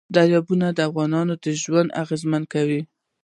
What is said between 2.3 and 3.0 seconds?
کوي.